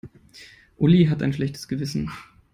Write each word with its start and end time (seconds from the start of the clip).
Uli 0.77 1.05
hat 1.05 1.21
ein 1.21 1.31
schlechtes 1.31 1.67
Gewissen. 1.67 2.09